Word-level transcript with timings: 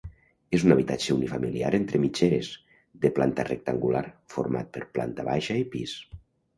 És 0.59 0.63
un 0.69 0.75
habitatge 0.75 1.11
unifamiliar 1.15 1.69
entre 1.81 2.01
mitgeres, 2.07 2.51
de 3.05 3.13
planta 3.21 3.47
rectangular, 3.53 4.05
format 4.37 4.77
per 4.79 4.87
planta 4.99 5.31
baixa 5.33 5.65
i 5.65 5.67
pis. 5.79 5.99